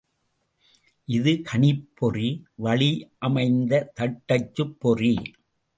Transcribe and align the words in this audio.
இது 1.07 1.31
கணிப்பொறி 1.41 2.29
வழியமைந்த 2.63 3.83
தட்டச்சுப்பொறி. 3.99 5.15